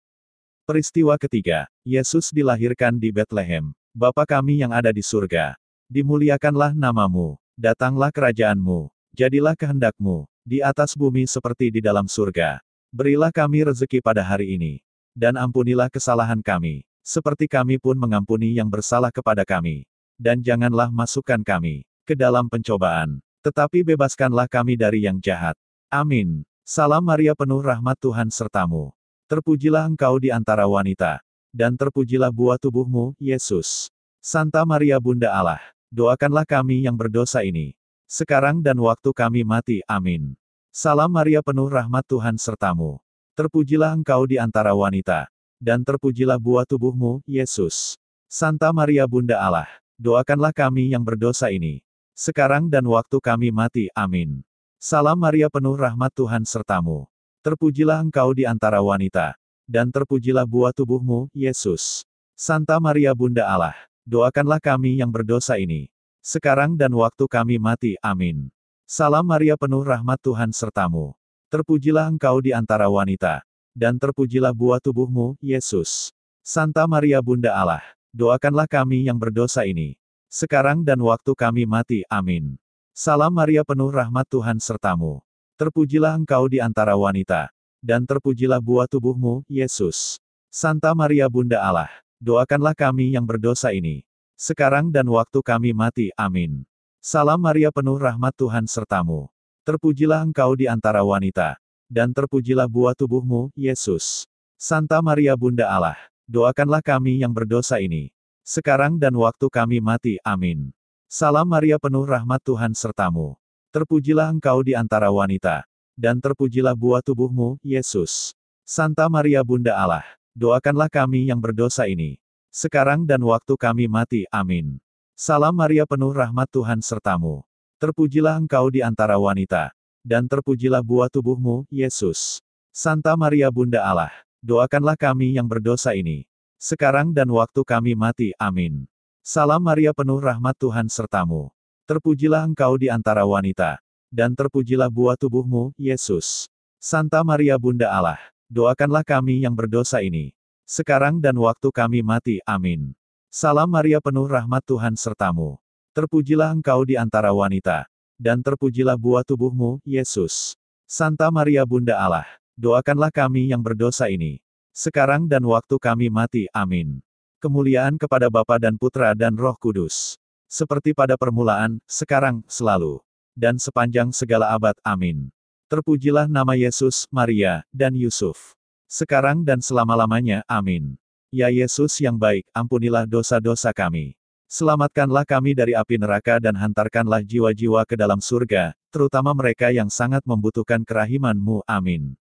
Peristiwa 0.64 1.20
ketiga, 1.20 1.68
Yesus 1.84 2.32
dilahirkan 2.32 2.96
di 2.96 3.12
Bethlehem. 3.12 3.76
Bapa 3.92 4.24
kami 4.24 4.64
yang 4.64 4.72
ada 4.72 4.96
di 4.96 5.04
surga, 5.04 5.60
dimuliakanlah 5.92 6.72
namamu 6.72 7.36
Datanglah 7.60 8.16
kerajaanmu, 8.16 8.88
jadilah 9.12 9.54
kehendakmu, 9.60 10.24
di 10.42 10.64
atas 10.64 10.96
bumi 10.96 11.28
seperti 11.28 11.68
di 11.68 11.84
dalam 11.84 12.08
surga. 12.08 12.64
Berilah 12.90 13.30
kami 13.30 13.68
rezeki 13.68 14.00
pada 14.00 14.24
hari 14.24 14.56
ini. 14.56 14.74
Dan 15.12 15.36
ampunilah 15.36 15.92
kesalahan 15.92 16.40
kami, 16.40 16.88
seperti 17.02 17.50
kami 17.50 17.82
pun 17.82 17.98
mengampuni 17.98 18.58
yang 18.58 18.70
bersalah 18.70 19.10
kepada 19.10 19.46
kami. 19.46 19.86
Dan 20.22 20.42
janganlah 20.46 20.94
masukkan 20.94 21.42
kami 21.42 21.82
ke 22.06 22.14
dalam 22.14 22.46
pencobaan, 22.46 23.22
tetapi 23.42 23.82
bebaskanlah 23.82 24.46
kami 24.46 24.78
dari 24.78 25.10
yang 25.10 25.18
jahat. 25.18 25.58
Amin. 25.90 26.46
Salam 26.62 27.02
Maria 27.02 27.34
penuh 27.34 27.58
rahmat 27.58 27.98
Tuhan 27.98 28.30
sertamu. 28.30 28.94
Terpujilah 29.26 29.90
engkau 29.90 30.22
di 30.22 30.30
antara 30.30 30.70
wanita, 30.70 31.26
dan 31.50 31.74
terpujilah 31.74 32.30
buah 32.30 32.62
tubuhmu, 32.62 33.18
Yesus. 33.18 33.90
Santa 34.22 34.62
Maria 34.68 35.02
Bunda 35.02 35.34
Allah, 35.34 35.64
doakanlah 35.90 36.46
kami 36.46 36.86
yang 36.86 36.94
berdosa 36.94 37.42
ini. 37.42 37.74
Sekarang 38.12 38.60
dan 38.60 38.76
waktu 38.76 39.10
kami 39.16 39.42
mati. 39.48 39.80
Amin. 39.88 40.36
Salam 40.68 41.08
Maria 41.08 41.40
penuh 41.40 41.72
rahmat 41.72 42.04
Tuhan 42.04 42.36
sertamu. 42.36 43.00
Terpujilah 43.40 43.96
engkau 43.96 44.28
di 44.28 44.36
antara 44.36 44.76
wanita. 44.76 45.31
Dan 45.62 45.86
terpujilah 45.86 46.42
buah 46.42 46.66
tubuhmu, 46.66 47.22
Yesus. 47.30 47.94
Santa 48.26 48.74
Maria 48.74 49.06
Bunda 49.06 49.38
Allah, 49.38 49.70
doakanlah 49.94 50.50
kami 50.50 50.90
yang 50.90 51.06
berdosa 51.06 51.54
ini. 51.54 51.86
Sekarang 52.18 52.66
dan 52.66 52.82
waktu 52.90 53.22
kami 53.22 53.54
mati. 53.54 53.86
Amin. 53.94 54.42
Salam 54.82 55.22
Maria 55.22 55.54
penuh 55.54 55.78
rahmat 55.78 56.10
Tuhan 56.18 56.42
sertamu. 56.50 57.06
Terpujilah 57.46 58.02
engkau 58.02 58.34
di 58.34 58.50
antara 58.50 58.82
wanita. 58.82 59.38
Dan 59.70 59.94
terpujilah 59.94 60.50
buah 60.50 60.74
tubuhmu, 60.74 61.30
Yesus. 61.30 62.10
Santa 62.34 62.82
Maria 62.82 63.14
Bunda 63.14 63.46
Allah, 63.46 63.78
doakanlah 64.02 64.58
kami 64.58 64.98
yang 64.98 65.14
berdosa 65.14 65.62
ini. 65.62 65.94
Sekarang 66.26 66.74
dan 66.74 66.90
waktu 66.98 67.30
kami 67.30 67.62
mati. 67.62 68.02
Amin. 68.02 68.50
Salam 68.90 69.30
Maria 69.30 69.54
penuh 69.54 69.86
rahmat 69.86 70.18
Tuhan 70.26 70.50
sertamu. 70.50 71.14
Terpujilah 71.54 72.10
engkau 72.10 72.42
di 72.42 72.50
antara 72.50 72.90
wanita. 72.90 73.46
Dan 73.72 73.96
terpujilah 73.96 74.52
buah 74.52 74.84
tubuhmu, 74.84 75.40
Yesus. 75.40 76.12
Santa 76.44 76.84
Maria 76.90 77.24
Bunda 77.24 77.56
Allah, 77.56 77.84
doakanlah 78.12 78.68
kami 78.68 79.08
yang 79.08 79.16
berdosa 79.16 79.64
ini. 79.64 79.96
Sekarang 80.28 80.84
dan 80.84 81.00
waktu 81.00 81.32
kami 81.32 81.64
mati, 81.64 82.04
amin. 82.12 82.60
Salam 82.92 83.32
Maria 83.32 83.64
penuh 83.64 83.88
rahmat 83.88 84.28
Tuhan 84.28 84.60
sertamu. 84.60 85.24
Terpujilah 85.56 86.16
engkau 86.20 86.52
di 86.52 86.60
antara 86.60 87.00
wanita. 87.00 87.52
Dan 87.80 88.04
terpujilah 88.04 88.60
buah 88.60 88.86
tubuhmu, 88.86 89.48
Yesus. 89.48 90.20
Santa 90.52 90.92
Maria 90.92 91.32
Bunda 91.32 91.64
Allah, 91.64 91.90
doakanlah 92.20 92.76
kami 92.76 93.16
yang 93.16 93.24
berdosa 93.24 93.72
ini. 93.72 94.04
Sekarang 94.36 94.92
dan 94.92 95.08
waktu 95.08 95.40
kami 95.40 95.72
mati, 95.72 96.12
amin. 96.20 96.68
Salam 97.00 97.40
Maria 97.40 97.72
penuh 97.72 97.96
rahmat 97.98 98.36
Tuhan 98.36 98.68
sertamu. 98.68 99.32
Terpujilah 99.64 100.22
engkau 100.22 100.54
di 100.54 100.68
antara 100.68 101.02
wanita. 101.02 101.62
Dan 101.92 102.16
terpujilah 102.16 102.72
buah 102.72 102.96
tubuhmu, 102.96 103.52
Yesus. 103.52 104.24
Santa 104.56 105.04
Maria 105.04 105.36
Bunda 105.36 105.68
Allah, 105.68 106.00
doakanlah 106.24 106.80
kami 106.80 107.20
yang 107.20 107.36
berdosa 107.36 107.84
ini. 107.84 108.16
Sekarang 108.48 108.96
dan 108.96 109.12
waktu 109.20 109.52
kami 109.52 109.84
mati, 109.84 110.16
amin. 110.24 110.72
Salam 111.12 111.44
Maria 111.44 111.76
penuh 111.76 112.08
rahmat 112.08 112.40
Tuhan 112.48 112.72
sertamu. 112.72 113.36
Terpujilah 113.76 114.32
engkau 114.32 114.64
di 114.64 114.72
antara 114.72 115.12
wanita. 115.12 115.68
Dan 116.00 116.24
terpujilah 116.24 116.72
buah 116.72 117.04
tubuhmu, 117.04 117.60
Yesus. 117.60 118.32
Santa 118.64 119.12
Maria 119.12 119.44
Bunda 119.44 119.76
Allah, 119.76 120.08
doakanlah 120.32 120.88
kami 120.88 121.28
yang 121.28 121.44
berdosa 121.44 121.92
ini. 121.92 122.16
Sekarang 122.56 123.04
dan 123.04 123.20
waktu 123.20 123.60
kami 123.60 123.92
mati, 123.92 124.24
amin. 124.32 124.80
Salam 125.20 125.52
Maria 125.52 125.84
penuh 125.84 126.16
rahmat 126.16 126.48
Tuhan 126.48 126.80
sertamu. 126.80 127.44
Terpujilah 127.84 128.40
engkau 128.40 128.72
di 128.72 128.80
antara 128.80 129.20
wanita. 129.20 129.76
Dan 130.02 130.26
terpujilah 130.26 130.82
buah 130.82 131.10
tubuhmu, 131.10 131.70
Yesus. 131.70 132.42
Santa 132.74 133.14
Maria 133.14 133.54
Bunda 133.54 133.86
Allah, 133.86 134.10
doakanlah 134.42 134.98
kami 134.98 135.38
yang 135.38 135.46
berdosa 135.46 135.94
ini. 135.94 136.26
Sekarang 136.58 137.14
dan 137.14 137.30
waktu 137.30 137.62
kami 137.62 137.94
mati, 137.94 138.34
amin. 138.42 138.90
Salam 139.22 139.62
Maria 139.62 139.94
penuh 139.94 140.18
rahmat 140.18 140.58
Tuhan 140.58 140.90
sertamu. 140.90 141.54
Terpujilah 141.86 142.48
engkau 142.48 142.80
di 142.80 142.90
antara 142.90 143.28
wanita. 143.28 143.78
Dan 144.10 144.34
terpujilah 144.34 144.90
buah 144.90 145.20
tubuhmu, 145.20 145.76
Yesus. 145.78 146.50
Santa 146.82 147.22
Maria 147.22 147.60
Bunda 147.60 147.92
Allah, 147.92 148.18
doakanlah 148.50 149.06
kami 149.06 149.46
yang 149.46 149.54
berdosa 149.54 150.02
ini. 150.02 150.34
Sekarang 150.64 151.20
dan 151.20 151.36
waktu 151.36 151.68
kami 151.68 152.00
mati, 152.00 152.40
amin. 152.48 152.96
Salam 153.28 153.68
Maria 153.68 154.00
penuh 154.00 154.24
rahmat 154.24 154.64
Tuhan 154.64 154.96
sertamu. 154.96 155.60
Terpujilah 155.92 156.56
engkau 156.56 156.88
di 156.88 156.96
antara 156.96 157.36
wanita. 157.36 157.91
Dan 158.22 158.46
terpujilah 158.46 158.94
buah 158.94 159.26
tubuhmu, 159.26 159.82
Yesus. 159.82 160.54
Santa 160.86 161.34
Maria 161.34 161.66
Bunda 161.66 161.98
Allah, 161.98 162.30
doakanlah 162.54 163.10
kami 163.10 163.50
yang 163.50 163.66
berdosa 163.66 164.14
ini. 164.14 164.38
Sekarang 164.70 165.26
dan 165.26 165.42
waktu 165.42 165.74
kami 165.82 166.14
mati, 166.14 166.46
amin. 166.54 167.02
Kemuliaan 167.42 167.98
kepada 167.98 168.30
Bapa 168.30 168.62
dan 168.62 168.78
Putra 168.78 169.18
dan 169.18 169.34
Roh 169.34 169.58
Kudus. 169.58 170.22
Seperti 170.46 170.94
pada 170.94 171.18
permulaan, 171.18 171.82
sekarang, 171.90 172.46
selalu. 172.46 173.02
Dan 173.34 173.58
sepanjang 173.58 174.14
segala 174.14 174.54
abad, 174.54 174.78
amin. 174.86 175.34
Terpujilah 175.66 176.30
nama 176.30 176.54
Yesus, 176.54 177.10
Maria, 177.10 177.66
dan 177.74 177.98
Yusuf. 177.98 178.54
Sekarang 178.86 179.42
dan 179.42 179.66
selama-lamanya, 179.66 180.46
amin. 180.46 180.94
Ya 181.34 181.50
Yesus 181.50 181.98
yang 181.98 182.22
baik, 182.22 182.46
ampunilah 182.54 183.10
dosa-dosa 183.10 183.74
kami. 183.74 184.14
Selamatkanlah 184.52 185.24
kami 185.24 185.56
dari 185.56 185.72
api 185.72 185.96
neraka 185.96 186.36
dan 186.36 186.52
hantarkanlah 186.60 187.24
jiwa-jiwa 187.24 187.88
ke 187.88 187.96
dalam 187.96 188.20
surga, 188.20 188.76
terutama 188.92 189.32
mereka 189.32 189.72
yang 189.72 189.88
sangat 189.88 190.28
membutuhkan 190.28 190.84
kerahiman-Mu. 190.84 191.64
Amin. 191.64 192.20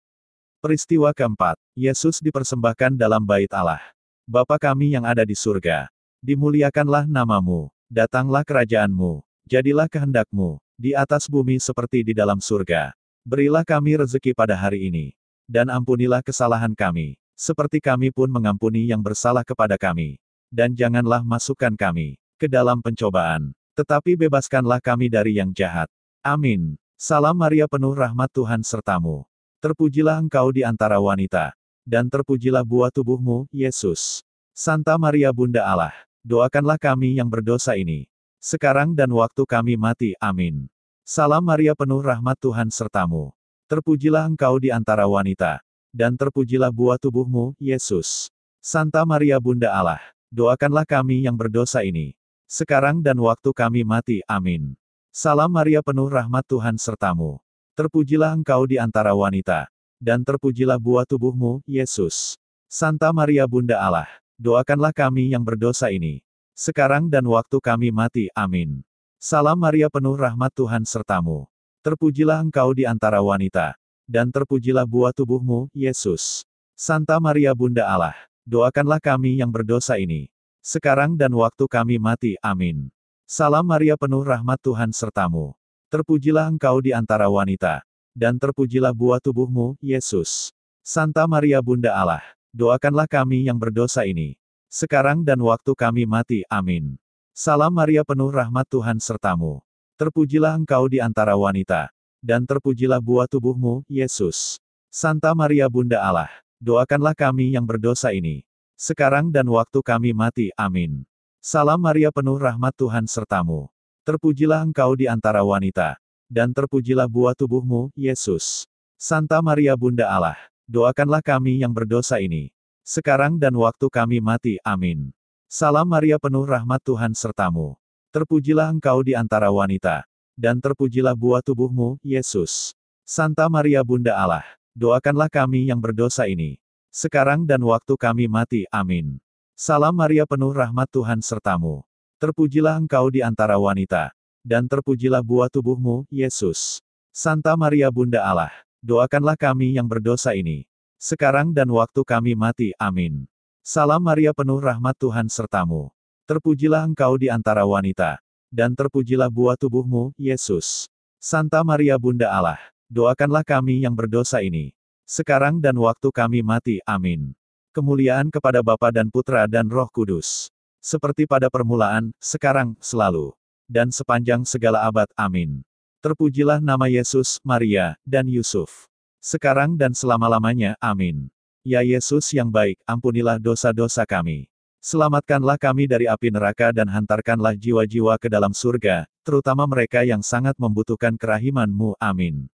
Peristiwa 0.65 1.13
keempat, 1.13 1.61
Yesus 1.77 2.25
dipersembahkan 2.25 2.97
dalam 2.97 3.21
bait 3.21 3.53
Allah. 3.53 3.85
Bapa 4.25 4.57
kami 4.57 4.97
yang 4.97 5.05
ada 5.05 5.21
di 5.21 5.37
surga, 5.37 5.93
dimuliakanlah 6.25 7.05
namamu, 7.05 7.69
datanglah 7.93 8.41
kerajaanmu, 8.41 9.21
jadilah 9.45 9.85
kehendakmu, 9.85 10.57
di 10.81 10.97
atas 10.97 11.29
bumi 11.29 11.61
seperti 11.61 12.09
di 12.09 12.17
dalam 12.17 12.41
surga. 12.41 12.97
Berilah 13.21 13.69
kami 13.69 14.01
rezeki 14.01 14.33
pada 14.33 14.57
hari 14.57 14.89
ini, 14.89 15.13
dan 15.45 15.69
ampunilah 15.69 16.25
kesalahan 16.25 16.73
kami, 16.73 17.21
seperti 17.37 17.85
kami 17.85 18.09
pun 18.09 18.33
mengampuni 18.33 18.89
yang 18.89 19.05
bersalah 19.05 19.45
kepada 19.45 19.77
kami. 19.77 20.24
Dan 20.55 20.79
janganlah 20.79 21.27
masukkan 21.27 21.75
kami 21.75 22.15
ke 22.39 22.47
dalam 22.47 22.79
pencobaan, 22.79 23.51
tetapi 23.75 24.15
bebaskanlah 24.15 24.79
kami 24.79 25.11
dari 25.11 25.43
yang 25.43 25.51
jahat. 25.51 25.91
Amin. 26.23 26.79
Salam 26.95 27.35
Maria 27.35 27.67
penuh 27.67 27.91
rahmat 27.91 28.31
Tuhan 28.31 28.63
sertamu. 28.63 29.27
Terpujilah 29.59 30.23
engkau 30.23 30.55
di 30.55 30.63
antara 30.63 31.03
wanita. 31.03 31.59
Dan 31.83 32.07
terpujilah 32.07 32.63
buah 32.63 32.95
tubuhmu, 32.95 33.51
Yesus. 33.51 34.23
Santa 34.55 34.95
Maria 34.95 35.35
Bunda 35.35 35.67
Allah, 35.67 35.93
doakanlah 36.23 36.79
kami 36.79 37.19
yang 37.19 37.27
berdosa 37.27 37.75
ini. 37.75 38.07
Sekarang 38.39 38.95
dan 38.95 39.11
waktu 39.11 39.43
kami 39.43 39.75
mati, 39.75 40.15
amin. 40.23 40.71
Salam 41.03 41.43
Maria 41.43 41.75
penuh 41.75 41.99
rahmat 41.99 42.39
Tuhan 42.39 42.71
sertamu. 42.71 43.35
Terpujilah 43.67 44.23
engkau 44.31 44.63
di 44.63 44.71
antara 44.71 45.11
wanita 45.11 45.59
dan 45.91 46.15
terpujilah 46.15 46.71
buah 46.71 46.97
tubuhmu, 47.03 47.59
Yesus. 47.59 48.31
Santa 48.63 49.03
Maria 49.03 49.43
Bunda 49.43 49.75
Allah, 49.75 50.01
doakanlah 50.35 50.83
kami 50.83 51.31
yang 51.31 51.39
berdosa 51.39 51.87
ini. 51.87 52.19
Sekarang 52.51 52.99
dan 52.99 53.15
waktu 53.23 53.55
kami 53.55 53.87
mati, 53.87 54.19
amin. 54.27 54.75
Salam 55.15 55.47
Maria 55.47 55.79
penuh 55.79 56.11
rahmat 56.11 56.43
Tuhan 56.51 56.75
sertamu. 56.75 57.39
Terpujilah 57.79 58.35
engkau 58.35 58.67
di 58.67 58.83
antara 58.83 59.15
wanita. 59.15 59.71
Dan 60.03 60.27
terpujilah 60.27 60.77
buah 60.83 61.07
tubuhmu, 61.07 61.63
Yesus. 61.71 62.35
Santa 62.67 63.15
Maria 63.15 63.47
Bunda 63.47 63.79
Allah, 63.79 64.11
doakanlah 64.35 64.91
kami 64.91 65.31
yang 65.31 65.47
berdosa 65.47 65.95
ini. 65.95 66.27
Sekarang 66.59 67.07
dan 67.07 67.23
waktu 67.31 67.63
kami 67.63 67.95
mati, 67.95 68.27
amin. 68.35 68.83
Salam 69.23 69.57
Maria 69.63 69.87
penuh 69.87 70.19
rahmat 70.19 70.51
Tuhan 70.51 70.83
sertamu. 70.83 71.47
Terpujilah 71.87 72.43
engkau 72.43 72.75
di 72.75 72.83
antara 72.83 73.23
wanita 73.23 73.79
dan 74.05 74.29
terpujilah 74.29 74.85
buah 74.85 75.15
tubuhmu, 75.17 75.73
Yesus. 75.73 76.45
Santa 76.75 77.17
Maria 77.23 77.55
Bunda 77.55 77.87
Allah, 77.87 78.17
doakanlah 78.45 79.01
kami 79.01 79.41
yang 79.41 79.49
berdosa 79.51 79.97
ini. 80.01 80.29
Sekarang 80.65 81.17
dan 81.17 81.33
waktu 81.37 81.65
kami 81.69 82.01
mati, 82.01 82.41
amin. 82.41 82.89
Salam 83.25 83.65
Maria 83.65 83.97
penuh 83.97 84.25
rahmat 84.25 84.61
Tuhan 84.61 84.93
sertamu. 84.93 85.53
Terpujilah 85.93 86.49
engkau 86.49 86.81
di 86.81 86.93
antara 86.93 87.29
wanita. 87.29 87.85
Dan 88.15 88.39
terpujilah 88.39 88.95
buah 88.95 89.19
tubuhmu, 89.19 89.75
Yesus. 89.83 90.55
Santa 90.85 91.27
Maria 91.27 91.59
Bunda 91.59 91.97
Allah, 91.97 92.23
doakanlah 92.55 93.11
kami 93.11 93.51
yang 93.51 93.59
berdosa 93.59 94.07
ini. 94.07 94.39
Sekarang 94.71 95.25
dan 95.25 95.41
waktu 95.43 95.73
kami 95.75 96.05
mati, 96.07 96.47
amin. 96.47 96.95
Salam 97.35 97.75
Maria 97.75 98.07
penuh 98.07 98.31
rahmat 98.31 98.69
Tuhan 98.71 99.03
sertamu. 99.03 99.59
Terpujilah 99.99 100.55
engkau 100.55 100.87
di 100.87 101.03
antara 101.03 101.35
wanita 101.35 101.95
dan 102.25 102.49
terpujilah 102.49 103.05
buah 103.05 103.29
tubuhmu, 103.29 103.85
Yesus. 103.85 104.57
Santa 104.89 105.37
Maria 105.37 105.69
Bunda 105.69 106.01
Allah, 106.01 106.31
doakanlah 106.63 107.15
kami 107.17 107.55
yang 107.55 107.65
berdosa 107.65 108.11
ini. 108.11 108.47
Sekarang 108.75 109.31
dan 109.31 109.47
waktu 109.47 109.79
kami 109.81 110.11
mati, 110.11 110.51
amin. 110.59 111.07
Salam 111.39 111.79
Maria 111.79 112.11
penuh 112.11 112.35
rahmat 112.37 112.75
Tuhan 112.75 113.07
sertamu. 113.07 113.71
Terpujilah 114.03 114.61
engkau 114.67 114.93
di 114.99 115.07
antara 115.07 115.41
wanita. 115.47 115.97
Dan 116.27 116.51
terpujilah 116.51 117.07
buah 117.07 117.37
tubuhmu, 117.37 117.95
Yesus. 117.95 118.67
Santa 118.99 119.39
Maria 119.45 119.77
Bunda 119.77 120.09
Allah, 120.09 120.39
doakanlah 120.67 121.21
kami 121.21 121.63
yang 121.63 121.71
berdosa 121.71 122.19
ini. 122.19 122.51
Sekarang 122.85 123.37
dan 123.37 123.55
waktu 123.55 123.87
kami 123.89 124.19
mati, 124.19 124.57
amin. 124.65 125.15
Salam 125.47 125.87
Maria 125.87 126.19
penuh 126.19 126.43
rahmat 126.43 126.83
Tuhan 126.83 127.15
sertamu. 127.15 127.79
Terpujilah 128.11 128.73
engkau 128.73 129.05
di 129.05 129.15
antara 129.15 129.53
wanita 129.53 130.05
dan 130.35 130.59
terpujilah 130.59 131.15
buah 131.15 131.41
tubuhmu, 131.41 131.99
Yesus. 132.03 132.75
Santa 133.07 133.47
Maria 133.47 133.85
Bunda 133.87 134.17
Allah, 134.17 134.45
doakanlah 134.75 135.31
kami 135.31 135.71
yang 135.71 135.79
berdosa 135.81 136.27
ini. 136.27 136.61
Sekarang 136.91 137.47
dan 137.47 137.63
waktu 137.63 137.95
kami 137.95 138.27
mati, 138.27 138.67
amin. 138.71 139.19
Salam 139.55 139.95
Maria 139.95 140.27
penuh 140.27 140.51
rahmat 140.51 140.91
Tuhan 140.91 141.23
sertamu. 141.23 141.87
Terpujilah 142.19 142.79
engkau 142.79 143.11
di 143.11 143.23
antara 143.23 143.59
wanita. 143.59 144.11
Dan 144.45 144.69
terpujilah 144.69 145.25
buah 145.25 145.49
tubuhmu, 145.49 146.05
Yesus. 146.13 146.85
Santa 147.15 147.57
Maria 147.57 147.89
Bunda 147.89 148.21
Allah, 148.21 148.53
doakanlah 148.85 149.41
kami 149.41 149.81
yang 149.81 149.89
berdosa 149.89 150.37
ini. 150.37 150.69
Sekarang 151.01 151.55
dan 151.55 151.71
waktu 151.73 152.03
kami 152.05 152.37
mati, 152.37 152.77
amin. 152.77 153.25
Salam 153.65 154.05
Maria 154.05 154.37
penuh 154.37 154.61
rahmat 154.61 154.99
Tuhan 155.01 155.33
sertamu. 155.33 155.89
Terpujilah 156.29 156.85
engkau 156.85 157.17
di 157.17 157.33
antara 157.33 157.65
wanita 157.65 158.21
dan 158.55 158.71
terpujilah 158.79 159.27
buah 159.27 159.59
tubuhmu, 159.59 160.15
Yesus. 160.15 160.87
Santa 161.19 161.65
Maria 161.67 161.99
Bunda 161.99 162.31
Allah, 162.31 162.61
doakanlah 162.91 163.45
kami 163.45 163.85
yang 163.85 163.93
berdosa 163.93 164.41
ini. 164.41 164.75
Sekarang 165.05 165.61
dan 165.61 165.77
waktu 165.77 166.09
kami 166.09 166.41
mati, 166.41 166.81
amin. 166.89 167.37
Kemuliaan 167.77 168.33
kepada 168.33 168.65
Bapa 168.65 168.89
dan 168.89 169.13
Putra 169.13 169.45
dan 169.45 169.69
Roh 169.69 169.91
Kudus. 169.93 170.49
Seperti 170.81 171.29
pada 171.29 171.53
permulaan, 171.53 172.13
sekarang, 172.21 172.77
selalu. 172.81 173.37
Dan 173.65 173.93
sepanjang 173.93 174.45
segala 174.45 174.85
abad, 174.85 175.09
amin. 175.17 175.65
Terpujilah 176.05 176.61
nama 176.61 176.85
Yesus, 176.89 177.41
Maria, 177.41 177.97
dan 178.05 178.29
Yusuf. 178.29 178.89
Sekarang 179.25 179.77
dan 179.81 179.97
selama-lamanya, 179.97 180.77
amin. 180.81 181.33
Ya 181.65 181.81
Yesus 181.81 182.29
yang 182.37 182.53
baik, 182.53 182.77
ampunilah 182.85 183.41
dosa-dosa 183.41 184.05
kami. 184.05 184.53
Selamatkanlah 184.85 185.57
kami 185.57 185.89
dari 185.89 186.05
api 186.05 186.29
neraka 186.29 186.69
dan 186.77 186.85
hantarkanlah 186.93 187.57
jiwa-jiwa 187.57 188.21
ke 188.21 188.29
dalam 188.29 188.53
surga, 188.53 189.09
terutama 189.25 189.65
mereka 189.65 190.05
yang 190.05 190.21
sangat 190.21 190.61
membutuhkan 190.61 191.17
kerahiman-Mu. 191.17 191.97
Amin. 191.97 192.53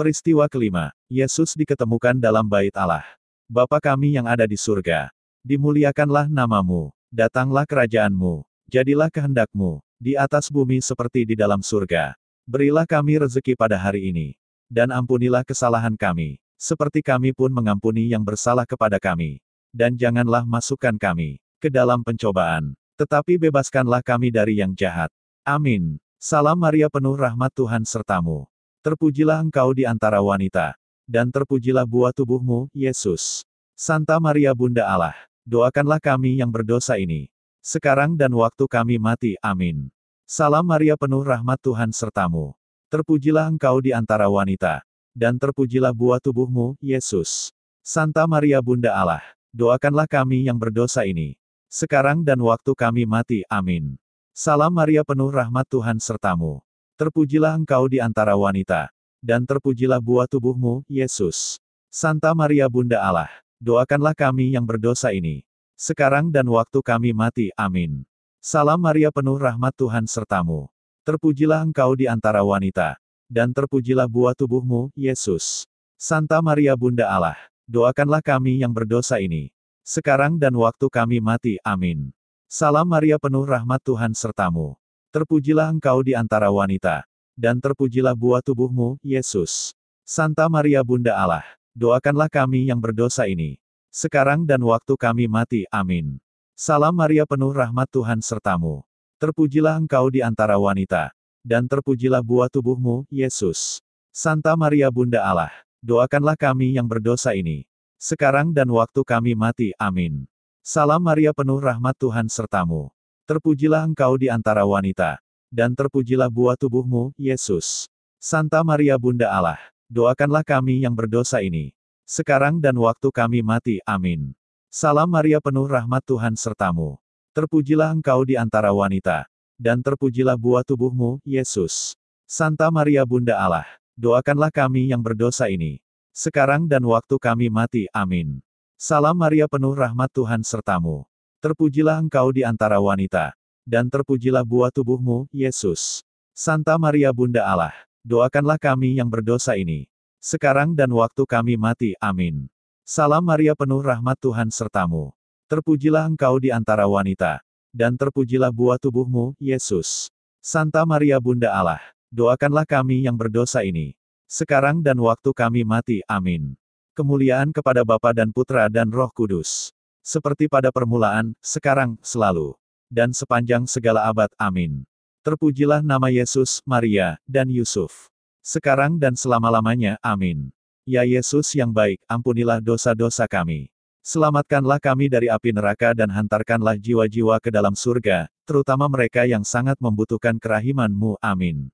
Peristiwa 0.00 0.48
kelima, 0.48 0.96
Yesus 1.12 1.52
diketemukan 1.52 2.16
dalam 2.16 2.48
bait 2.48 2.72
Allah. 2.72 3.04
Bapa 3.44 3.76
kami 3.76 4.16
yang 4.16 4.24
ada 4.24 4.48
di 4.48 4.56
surga, 4.56 5.12
dimuliakanlah 5.44 6.24
namamu, 6.24 6.88
datanglah 7.12 7.68
kerajaanmu, 7.68 8.40
jadilah 8.64 9.12
kehendakmu, 9.12 9.84
di 10.00 10.16
atas 10.16 10.48
bumi 10.48 10.80
seperti 10.80 11.28
di 11.28 11.36
dalam 11.36 11.60
surga. 11.60 12.16
Berilah 12.48 12.88
kami 12.88 13.20
rezeki 13.20 13.52
pada 13.52 13.76
hari 13.76 14.08
ini, 14.08 14.40
dan 14.72 14.88
ampunilah 14.88 15.44
kesalahan 15.44 15.92
kami, 16.00 16.40
seperti 16.56 17.04
kami 17.04 17.36
pun 17.36 17.52
mengampuni 17.52 18.08
yang 18.08 18.24
bersalah 18.24 18.64
kepada 18.64 18.96
kami. 18.96 19.44
Dan 19.68 20.00
janganlah 20.00 20.48
masukkan 20.48 20.96
kami 20.96 21.44
ke 21.60 21.68
dalam 21.68 22.00
pencobaan, 22.00 22.72
tetapi 22.96 23.36
bebaskanlah 23.36 24.00
kami 24.00 24.32
dari 24.32 24.64
yang 24.64 24.72
jahat. 24.72 25.12
Amin. 25.44 26.00
Salam 26.16 26.56
Maria 26.56 26.88
penuh 26.88 27.20
rahmat 27.20 27.52
Tuhan 27.52 27.84
sertamu. 27.84 28.49
Terpujilah 28.80 29.44
engkau 29.44 29.76
di 29.76 29.84
antara 29.84 30.24
wanita, 30.24 30.72
dan 31.04 31.28
terpujilah 31.28 31.84
buah 31.84 32.16
tubuhmu, 32.16 32.72
Yesus. 32.72 33.44
Santa 33.76 34.16
Maria 34.16 34.56
Bunda 34.56 34.88
Allah, 34.88 35.12
doakanlah 35.44 36.00
kami 36.00 36.40
yang 36.40 36.48
berdosa 36.48 36.96
ini, 36.96 37.28
sekarang 37.60 38.16
dan 38.16 38.32
waktu 38.32 38.64
kami 38.64 38.96
mati. 38.96 39.36
Amin. 39.44 39.92
Salam 40.24 40.64
Maria 40.64 40.96
penuh 40.96 41.20
rahmat 41.20 41.60
Tuhan 41.60 41.92
sertamu. 41.92 42.56
Terpujilah 42.88 43.52
engkau 43.52 43.84
di 43.84 43.92
antara 43.92 44.32
wanita, 44.32 44.80
dan 45.12 45.36
terpujilah 45.36 45.92
buah 45.92 46.16
tubuhmu, 46.16 46.80
Yesus. 46.80 47.52
Santa 47.84 48.24
Maria 48.24 48.64
Bunda 48.64 48.96
Allah, 48.96 49.20
doakanlah 49.52 50.08
kami 50.08 50.48
yang 50.48 50.56
berdosa 50.56 51.04
ini, 51.04 51.36
sekarang 51.68 52.24
dan 52.24 52.40
waktu 52.40 52.72
kami 52.72 53.04
mati. 53.04 53.44
Amin. 53.52 54.00
Salam 54.32 54.72
Maria 54.72 55.04
penuh 55.04 55.28
rahmat 55.28 55.68
Tuhan 55.68 56.00
sertamu. 56.00 56.64
Terpujilah 57.00 57.56
engkau 57.56 57.88
di 57.88 57.96
antara 57.96 58.36
wanita, 58.36 58.92
dan 59.24 59.48
terpujilah 59.48 59.96
buah 60.04 60.28
tubuhmu, 60.28 60.84
Yesus. 60.84 61.56
Santa 61.88 62.36
Maria 62.36 62.68
Bunda 62.68 63.00
Allah, 63.00 63.32
doakanlah 63.56 64.12
kami 64.12 64.52
yang 64.52 64.68
berdosa 64.68 65.08
ini, 65.08 65.40
sekarang 65.80 66.28
dan 66.28 66.44
waktu 66.44 66.76
kami 66.84 67.16
mati. 67.16 67.48
Amin. 67.56 68.04
Salam 68.44 68.76
Maria 68.76 69.08
penuh 69.08 69.40
rahmat 69.40 69.72
Tuhan 69.80 70.04
sertamu. 70.04 70.68
Terpujilah 71.08 71.64
engkau 71.64 71.96
di 71.96 72.04
antara 72.04 72.44
wanita, 72.44 73.00
dan 73.32 73.48
terpujilah 73.56 74.04
buah 74.04 74.36
tubuhmu, 74.36 74.92
Yesus. 74.92 75.64
Santa 75.96 76.44
Maria 76.44 76.76
Bunda 76.76 77.08
Allah, 77.08 77.40
doakanlah 77.64 78.20
kami 78.20 78.60
yang 78.60 78.76
berdosa 78.76 79.24
ini, 79.24 79.48
sekarang 79.80 80.36
dan 80.36 80.52
waktu 80.52 80.84
kami 80.92 81.16
mati. 81.16 81.56
Amin. 81.64 82.12
Salam 82.44 82.84
Maria 82.84 83.16
penuh 83.16 83.48
rahmat 83.48 83.80
Tuhan 83.80 84.12
sertamu. 84.12 84.79
Terpujilah 85.10 85.74
engkau 85.74 86.06
di 86.06 86.14
antara 86.14 86.54
wanita, 86.54 87.02
dan 87.34 87.58
terpujilah 87.58 88.14
buah 88.14 88.38
tubuhmu, 88.38 88.94
Yesus. 89.02 89.74
Santa 90.06 90.46
Maria 90.46 90.86
Bunda 90.86 91.18
Allah, 91.18 91.42
doakanlah 91.74 92.30
kami 92.30 92.70
yang 92.70 92.78
berdosa 92.78 93.26
ini, 93.26 93.58
sekarang 93.90 94.46
dan 94.46 94.62
waktu 94.62 94.94
kami 94.94 95.26
mati. 95.26 95.66
Amin. 95.74 96.22
Salam 96.54 96.94
Maria 96.94 97.26
penuh 97.26 97.50
rahmat 97.50 97.90
Tuhan 97.90 98.22
sertamu. 98.22 98.86
Terpujilah 99.18 99.82
engkau 99.82 100.14
di 100.14 100.22
antara 100.22 100.54
wanita, 100.62 101.10
dan 101.42 101.66
terpujilah 101.66 102.22
buah 102.22 102.46
tubuhmu, 102.46 103.02
Yesus. 103.10 103.82
Santa 104.14 104.54
Maria 104.54 104.94
Bunda 104.94 105.26
Allah, 105.26 105.50
doakanlah 105.82 106.38
kami 106.38 106.78
yang 106.78 106.86
berdosa 106.86 107.34
ini, 107.34 107.66
sekarang 107.98 108.54
dan 108.54 108.70
waktu 108.70 109.02
kami 109.02 109.34
mati. 109.34 109.74
Amin. 109.74 110.30
Salam 110.62 111.02
Maria 111.02 111.34
penuh 111.34 111.58
rahmat 111.58 111.98
Tuhan 111.98 112.30
sertamu. 112.30 112.94
Terpujilah 113.30 113.86
engkau 113.86 114.18
di 114.18 114.26
antara 114.26 114.66
wanita, 114.66 115.22
dan 115.54 115.70
terpujilah 115.70 116.26
buah 116.26 116.58
tubuhmu, 116.58 117.14
Yesus. 117.14 117.86
Santa 118.18 118.58
Maria 118.66 118.98
Bunda 118.98 119.30
Allah, 119.30 119.70
doakanlah 119.86 120.42
kami 120.42 120.82
yang 120.82 120.98
berdosa 120.98 121.38
ini, 121.38 121.70
sekarang 122.02 122.58
dan 122.58 122.74
waktu 122.74 123.06
kami 123.14 123.38
mati. 123.38 123.78
Amin. 123.86 124.34
Salam 124.66 125.06
Maria 125.06 125.38
penuh 125.38 125.62
rahmat 125.70 126.02
Tuhan 126.02 126.34
sertamu. 126.34 126.98
Terpujilah 127.30 127.94
engkau 127.94 128.26
di 128.26 128.34
antara 128.34 128.74
wanita, 128.74 129.30
dan 129.54 129.78
terpujilah 129.78 130.34
buah 130.34 130.66
tubuhmu, 130.66 131.22
Yesus. 131.22 131.94
Santa 132.26 132.66
Maria 132.66 133.06
Bunda 133.06 133.38
Allah, 133.38 133.70
doakanlah 133.94 134.50
kami 134.50 134.90
yang 134.90 135.06
berdosa 135.06 135.46
ini, 135.46 135.78
sekarang 136.10 136.66
dan 136.66 136.82
waktu 136.82 137.14
kami 137.14 137.46
mati. 137.46 137.86
Amin. 137.94 138.42
Salam 138.74 139.14
Maria 139.14 139.46
penuh 139.46 139.70
rahmat 139.70 140.10
Tuhan 140.10 140.42
sertamu. 140.42 141.09
Terpujilah 141.40 141.96
engkau 141.96 142.28
di 142.36 142.44
antara 142.44 142.76
wanita, 142.76 143.32
dan 143.64 143.88
terpujilah 143.88 144.44
buah 144.44 144.68
tubuhmu, 144.68 145.24
Yesus. 145.32 146.04
Santa 146.36 146.76
Maria 146.76 147.16
Bunda 147.16 147.48
Allah, 147.48 147.72
doakanlah 148.04 148.60
kami 148.60 149.00
yang 149.00 149.08
berdosa 149.08 149.56
ini, 149.56 149.88
sekarang 150.20 150.76
dan 150.76 150.92
waktu 150.92 151.24
kami 151.24 151.56
mati. 151.56 151.96
Amin. 151.96 152.44
Salam 152.84 153.24
Maria 153.24 153.56
penuh 153.56 153.80
rahmat 153.80 154.20
Tuhan 154.20 154.52
sertamu. 154.52 155.16
Terpujilah 155.48 156.12
engkau 156.12 156.36
di 156.36 156.52
antara 156.52 156.84
wanita, 156.84 157.40
dan 157.72 157.96
terpujilah 157.96 158.52
buah 158.52 158.76
tubuhmu, 158.76 159.32
Yesus. 159.40 160.12
Santa 160.44 160.84
Maria 160.84 161.16
Bunda 161.16 161.56
Allah, 161.56 161.80
doakanlah 162.12 162.68
kami 162.68 163.08
yang 163.08 163.16
berdosa 163.16 163.64
ini, 163.64 163.96
sekarang 164.28 164.84
dan 164.84 165.00
waktu 165.00 165.32
kami 165.32 165.64
mati. 165.64 166.04
Amin. 166.04 166.52
Kemuliaan 166.92 167.48
kepada 167.48 167.80
Bapa 167.80 168.12
dan 168.12 168.28
Putra 168.28 168.68
dan 168.68 168.92
Roh 168.92 169.08
Kudus. 169.08 169.72
Seperti 170.00 170.48
pada 170.48 170.72
permulaan, 170.72 171.36
sekarang, 171.44 172.00
selalu. 172.00 172.56
Dan 172.90 173.14
sepanjang 173.14 173.68
segala 173.68 174.08
abad. 174.08 174.32
Amin. 174.40 174.82
Terpujilah 175.20 175.84
nama 175.84 176.08
Yesus, 176.08 176.64
Maria, 176.64 177.20
dan 177.28 177.46
Yusuf. 177.52 178.08
Sekarang 178.40 178.96
dan 178.96 179.12
selama-lamanya. 179.14 180.00
Amin. 180.00 180.48
Ya 180.88 181.04
Yesus 181.04 181.52
yang 181.52 181.70
baik, 181.70 182.00
ampunilah 182.08 182.58
dosa-dosa 182.58 183.28
kami. 183.28 183.68
Selamatkanlah 184.00 184.80
kami 184.80 185.12
dari 185.12 185.28
api 185.28 185.52
neraka 185.52 185.92
dan 185.92 186.08
hantarkanlah 186.08 186.74
jiwa-jiwa 186.80 187.36
ke 187.38 187.52
dalam 187.52 187.76
surga, 187.76 188.32
terutama 188.48 188.88
mereka 188.88 189.28
yang 189.28 189.44
sangat 189.44 189.76
membutuhkan 189.76 190.40
kerahiman-Mu. 190.40 191.20
Amin. 191.20 191.68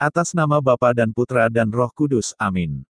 Atas 0.00 0.32
nama 0.32 0.58
Bapa 0.64 0.96
dan 0.96 1.12
Putra 1.12 1.52
dan 1.52 1.68
Roh 1.68 1.92
Kudus. 1.92 2.32
Amin. 2.40 2.89